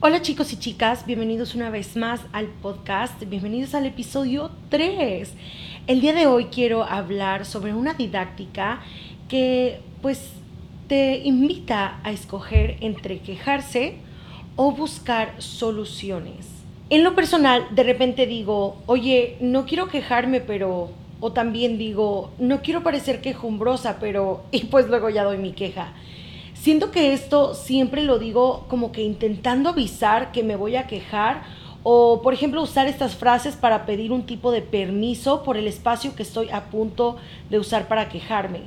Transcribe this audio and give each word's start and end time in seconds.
Hola 0.00 0.22
chicos 0.22 0.52
y 0.52 0.56
chicas, 0.56 1.06
bienvenidos 1.06 1.56
una 1.56 1.70
vez 1.70 1.96
más 1.96 2.20
al 2.32 2.46
podcast, 2.46 3.20
bienvenidos 3.24 3.74
al 3.74 3.84
episodio 3.84 4.52
3. 4.68 5.28
El 5.88 6.00
día 6.00 6.12
de 6.12 6.28
hoy 6.28 6.44
quiero 6.52 6.84
hablar 6.84 7.44
sobre 7.44 7.74
una 7.74 7.94
didáctica 7.94 8.80
que 9.28 9.80
pues 10.00 10.30
te 10.86 11.18
invita 11.24 11.98
a 12.04 12.12
escoger 12.12 12.76
entre 12.78 13.18
quejarse 13.18 13.96
o 14.54 14.70
buscar 14.70 15.34
soluciones. 15.42 16.46
En 16.90 17.02
lo 17.02 17.16
personal, 17.16 17.66
de 17.72 17.82
repente 17.82 18.28
digo, 18.28 18.76
oye, 18.86 19.36
no 19.40 19.66
quiero 19.66 19.88
quejarme, 19.88 20.40
pero... 20.40 20.90
O 21.20 21.32
también 21.32 21.78
digo, 21.78 22.30
no 22.38 22.62
quiero 22.62 22.84
parecer 22.84 23.20
quejumbrosa, 23.20 23.98
pero... 23.98 24.44
Y 24.52 24.66
pues 24.66 24.86
luego 24.86 25.10
ya 25.10 25.24
doy 25.24 25.38
mi 25.38 25.50
queja. 25.50 25.92
Siento 26.60 26.90
que 26.90 27.12
esto 27.12 27.54
siempre 27.54 28.02
lo 28.02 28.18
digo 28.18 28.66
como 28.68 28.90
que 28.90 29.02
intentando 29.02 29.68
avisar 29.70 30.32
que 30.32 30.42
me 30.42 30.56
voy 30.56 30.74
a 30.74 30.88
quejar 30.88 31.42
o, 31.84 32.20
por 32.20 32.34
ejemplo, 32.34 32.60
usar 32.60 32.88
estas 32.88 33.14
frases 33.14 33.54
para 33.54 33.86
pedir 33.86 34.10
un 34.10 34.26
tipo 34.26 34.50
de 34.50 34.60
permiso 34.60 35.44
por 35.44 35.56
el 35.56 35.68
espacio 35.68 36.16
que 36.16 36.24
estoy 36.24 36.50
a 36.50 36.64
punto 36.64 37.16
de 37.48 37.60
usar 37.60 37.86
para 37.86 38.08
quejarme. 38.08 38.62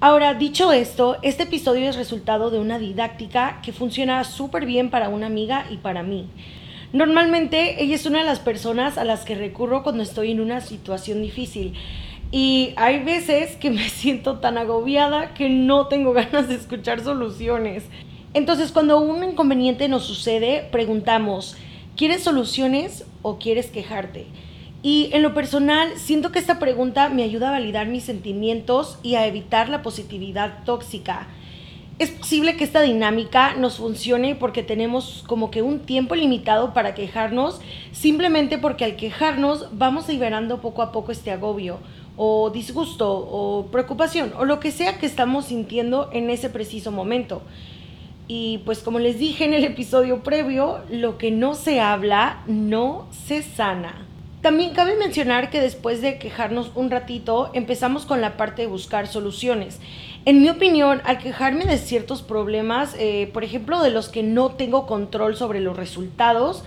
Ahora, 0.00 0.34
dicho 0.34 0.72
esto, 0.72 1.16
este 1.22 1.44
episodio 1.44 1.88
es 1.88 1.94
resultado 1.94 2.50
de 2.50 2.58
una 2.58 2.80
didáctica 2.80 3.60
que 3.62 3.72
funciona 3.72 4.24
súper 4.24 4.66
bien 4.66 4.90
para 4.90 5.08
una 5.08 5.26
amiga 5.26 5.66
y 5.70 5.76
para 5.76 6.02
mí. 6.02 6.26
Normalmente 6.92 7.82
ella 7.82 7.94
es 7.94 8.06
una 8.06 8.18
de 8.18 8.24
las 8.24 8.40
personas 8.40 8.98
a 8.98 9.04
las 9.04 9.24
que 9.24 9.36
recurro 9.36 9.84
cuando 9.84 10.02
estoy 10.02 10.32
en 10.32 10.40
una 10.40 10.60
situación 10.60 11.22
difícil. 11.22 11.74
Y 12.30 12.74
hay 12.76 13.02
veces 13.04 13.56
que 13.56 13.70
me 13.70 13.88
siento 13.88 14.38
tan 14.38 14.58
agobiada 14.58 15.34
que 15.34 15.48
no 15.48 15.86
tengo 15.86 16.12
ganas 16.14 16.48
de 16.48 16.54
escuchar 16.54 17.02
soluciones. 17.02 17.84
Entonces, 18.34 18.72
cuando 18.72 19.00
un 19.00 19.24
inconveniente 19.24 19.88
nos 19.88 20.04
sucede, 20.04 20.68
preguntamos, 20.70 21.56
¿quieres 21.96 22.22
soluciones 22.22 23.04
o 23.22 23.38
quieres 23.38 23.68
quejarte? 23.68 24.26
Y 24.82 25.08
en 25.12 25.22
lo 25.22 25.34
personal, 25.34 25.92
siento 25.96 26.32
que 26.32 26.38
esta 26.38 26.58
pregunta 26.58 27.08
me 27.08 27.22
ayuda 27.22 27.48
a 27.48 27.52
validar 27.52 27.86
mis 27.86 28.04
sentimientos 28.04 28.98
y 29.02 29.14
a 29.14 29.26
evitar 29.26 29.68
la 29.68 29.82
positividad 29.82 30.64
tóxica. 30.64 31.28
Es 31.98 32.10
posible 32.10 32.56
que 32.56 32.64
esta 32.64 32.82
dinámica 32.82 33.54
nos 33.54 33.78
funcione 33.78 34.34
porque 34.34 34.62
tenemos 34.62 35.24
como 35.26 35.50
que 35.50 35.62
un 35.62 35.80
tiempo 35.80 36.14
limitado 36.14 36.74
para 36.74 36.94
quejarnos, 36.94 37.58
simplemente 37.90 38.58
porque 38.58 38.84
al 38.84 38.96
quejarnos 38.96 39.68
vamos 39.72 40.06
liberando 40.08 40.60
poco 40.60 40.82
a 40.82 40.92
poco 40.92 41.10
este 41.10 41.30
agobio 41.30 41.78
o 42.16 42.50
disgusto 42.50 43.10
o 43.10 43.66
preocupación 43.66 44.32
o 44.38 44.44
lo 44.44 44.60
que 44.60 44.70
sea 44.70 44.98
que 44.98 45.06
estamos 45.06 45.46
sintiendo 45.46 46.08
en 46.12 46.30
ese 46.30 46.50
preciso 46.50 46.92
momento. 46.92 47.42
Y 48.28 48.58
pues 48.64 48.80
como 48.80 48.98
les 48.98 49.18
dije 49.18 49.44
en 49.44 49.54
el 49.54 49.64
episodio 49.64 50.22
previo, 50.22 50.80
lo 50.90 51.16
que 51.18 51.30
no 51.30 51.54
se 51.54 51.80
habla 51.80 52.42
no 52.46 53.06
se 53.26 53.42
sana. 53.42 54.06
También 54.42 54.74
cabe 54.74 54.96
mencionar 54.96 55.50
que 55.50 55.60
después 55.60 56.00
de 56.00 56.18
quejarnos 56.18 56.70
un 56.74 56.90
ratito, 56.90 57.50
empezamos 57.52 58.06
con 58.06 58.20
la 58.20 58.36
parte 58.36 58.62
de 58.62 58.68
buscar 58.68 59.08
soluciones. 59.08 59.80
En 60.24 60.40
mi 60.40 60.48
opinión, 60.48 61.02
al 61.04 61.18
quejarme 61.18 61.64
de 61.66 61.78
ciertos 61.78 62.22
problemas, 62.22 62.94
eh, 62.98 63.30
por 63.32 63.44
ejemplo, 63.44 63.82
de 63.82 63.90
los 63.90 64.08
que 64.08 64.22
no 64.22 64.50
tengo 64.50 64.86
control 64.86 65.36
sobre 65.36 65.60
los 65.60 65.76
resultados, 65.76 66.64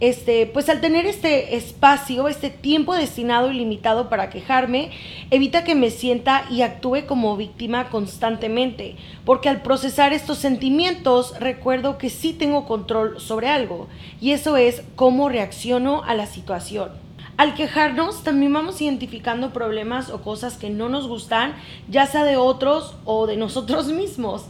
este, 0.00 0.46
pues 0.46 0.68
al 0.68 0.80
tener 0.80 1.06
este 1.06 1.56
espacio, 1.56 2.28
este 2.28 2.50
tiempo 2.50 2.94
destinado 2.94 3.50
y 3.50 3.54
limitado 3.54 4.08
para 4.08 4.28
quejarme, 4.28 4.90
evita 5.30 5.64
que 5.64 5.74
me 5.74 5.90
sienta 5.90 6.44
y 6.50 6.62
actúe 6.62 7.06
como 7.06 7.36
víctima 7.36 7.88
constantemente, 7.88 8.96
porque 9.24 9.48
al 9.48 9.62
procesar 9.62 10.12
estos 10.12 10.38
sentimientos 10.38 11.38
recuerdo 11.40 11.96
que 11.96 12.10
sí 12.10 12.32
tengo 12.32 12.66
control 12.66 13.20
sobre 13.20 13.48
algo, 13.48 13.88
y 14.20 14.32
eso 14.32 14.56
es 14.56 14.82
cómo 14.96 15.28
reacciono 15.28 16.02
a 16.04 16.14
la 16.14 16.26
situación. 16.26 16.90
Al 17.38 17.54
quejarnos 17.54 18.22
también 18.22 18.52
vamos 18.54 18.80
identificando 18.80 19.52
problemas 19.52 20.08
o 20.08 20.22
cosas 20.22 20.56
que 20.56 20.70
no 20.70 20.88
nos 20.88 21.06
gustan, 21.06 21.54
ya 21.88 22.06
sea 22.06 22.24
de 22.24 22.36
otros 22.36 22.96
o 23.04 23.26
de 23.26 23.36
nosotros 23.36 23.88
mismos. 23.92 24.46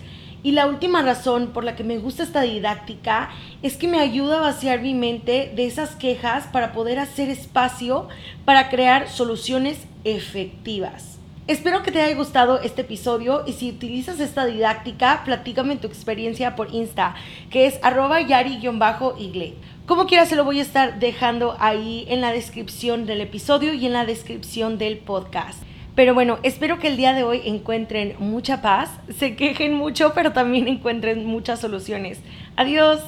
Y 0.46 0.52
la 0.52 0.68
última 0.68 1.02
razón 1.02 1.48
por 1.48 1.64
la 1.64 1.74
que 1.74 1.82
me 1.82 1.98
gusta 1.98 2.22
esta 2.22 2.42
didáctica 2.42 3.30
es 3.62 3.76
que 3.76 3.88
me 3.88 3.98
ayuda 3.98 4.38
a 4.38 4.42
vaciar 4.42 4.80
mi 4.80 4.94
mente 4.94 5.52
de 5.56 5.66
esas 5.66 5.96
quejas 5.96 6.46
para 6.46 6.70
poder 6.70 7.00
hacer 7.00 7.30
espacio 7.30 8.06
para 8.44 8.68
crear 8.68 9.08
soluciones 9.08 9.76
efectivas. 10.04 11.18
Espero 11.48 11.82
que 11.82 11.90
te 11.90 12.00
haya 12.00 12.14
gustado 12.14 12.60
este 12.60 12.82
episodio 12.82 13.42
y 13.44 13.54
si 13.54 13.70
utilizas 13.70 14.20
esta 14.20 14.46
didáctica, 14.46 15.22
platícame 15.24 15.78
tu 15.78 15.88
experiencia 15.88 16.54
por 16.54 16.72
Insta, 16.72 17.16
que 17.50 17.66
es 17.66 17.80
arroba 17.82 18.20
yari-igle. 18.20 19.54
Como 19.84 20.06
quiera 20.06 20.26
se 20.26 20.36
lo 20.36 20.44
voy 20.44 20.60
a 20.60 20.62
estar 20.62 21.00
dejando 21.00 21.56
ahí 21.58 22.06
en 22.08 22.20
la 22.20 22.30
descripción 22.30 23.04
del 23.04 23.20
episodio 23.20 23.74
y 23.74 23.84
en 23.84 23.94
la 23.94 24.06
descripción 24.06 24.78
del 24.78 24.98
podcast. 24.98 25.60
Pero 25.96 26.12
bueno, 26.12 26.38
espero 26.42 26.78
que 26.78 26.88
el 26.88 26.98
día 26.98 27.14
de 27.14 27.24
hoy 27.24 27.40
encuentren 27.46 28.16
mucha 28.18 28.60
paz, 28.60 28.90
se 29.18 29.34
quejen 29.34 29.72
mucho, 29.72 30.12
pero 30.14 30.32
también 30.32 30.68
encuentren 30.68 31.24
muchas 31.24 31.58
soluciones. 31.58 32.20
Adiós. 32.54 33.00